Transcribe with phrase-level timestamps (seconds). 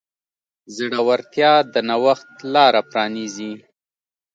[0.75, 3.53] زړورتیا د نوښت لاره پرانیزي.